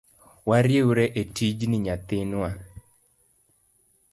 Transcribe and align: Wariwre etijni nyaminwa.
Wariwre 0.49 1.05
etijni 1.21 1.77
nyaminwa. 1.85 2.49